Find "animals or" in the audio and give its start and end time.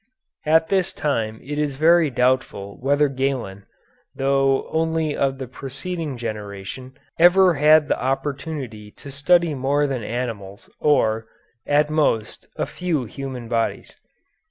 10.03-11.27